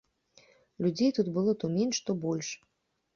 Людзей 0.85 1.11
тут 1.17 1.29
было 1.35 1.53
то 1.65 1.69
менш, 1.75 1.97
то 2.09 2.17
больш. 2.25 2.49